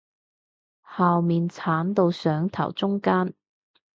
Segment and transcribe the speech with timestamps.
[0.81, 3.35] 後面剷到上頭中間